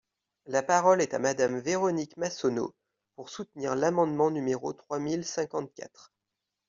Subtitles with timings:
[0.47, 2.73] La parole est à Madame Véronique Massonneau,
[3.15, 6.11] pour soutenir l’amendement numéro trois mille cinquante-quatre.